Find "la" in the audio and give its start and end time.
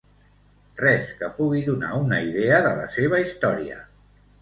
2.83-2.91